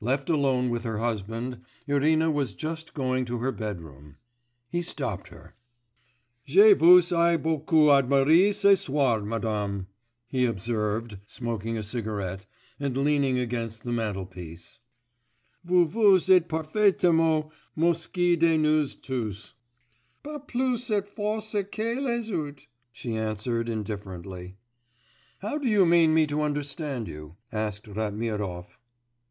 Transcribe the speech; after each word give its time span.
Left 0.00 0.30
alone 0.30 0.70
with 0.70 0.84
her 0.84 1.00
husband, 1.00 1.62
Irina 1.86 2.30
was 2.30 2.54
just 2.54 2.94
going 2.94 3.26
to 3.26 3.40
her 3.40 3.52
bedroom.... 3.52 4.16
He 4.70 4.80
stopped 4.80 5.28
her. 5.28 5.54
'Je 6.46 6.72
vous 6.72 7.12
ai 7.12 7.36
beaucoup 7.36 7.90
admirée 7.90 8.54
ce 8.54 8.74
soir, 8.80 9.20
madame,' 9.20 9.86
he 10.28 10.46
observed, 10.46 11.18
smoking 11.26 11.76
a 11.76 11.82
cigarette, 11.82 12.46
and 12.80 12.96
leaning 12.96 13.38
against 13.38 13.82
the 13.84 13.92
mantelpiece, 13.92 14.78
'vous 15.62 15.84
vous 15.84 16.20
êtes 16.26 16.48
parfaitement 16.48 17.50
moquée 17.76 18.38
de 18.38 18.56
nous 18.56 18.86
tous.' 19.02 19.52
'Pas 20.22 20.38
plus 20.48 20.82
cette 20.84 21.06
fois 21.10 21.40
ci 21.42 21.62
que 21.64 22.00
les 22.00 22.30
autres,' 22.32 22.66
she 22.92 23.14
answered 23.14 23.68
indifferently. 23.68 24.56
'How 25.40 25.58
do 25.58 25.68
you 25.68 25.84
mean 25.84 26.14
me 26.14 26.26
to 26.28 26.40
understand 26.40 27.06
you?' 27.08 27.36
asked 27.52 27.86
Ratmirov. 27.86 28.78